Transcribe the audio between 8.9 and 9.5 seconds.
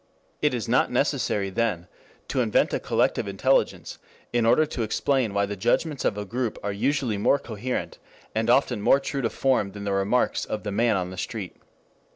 true to